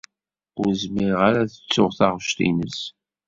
[0.61, 2.79] Ur zmireɣ ara ad ttuɣ taɣect-nnes.